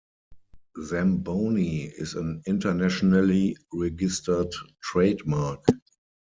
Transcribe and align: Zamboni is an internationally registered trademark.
Zamboni 0.81 1.83
is 1.83 2.15
an 2.15 2.41
internationally 2.47 3.55
registered 3.71 4.51
trademark. 4.81 5.63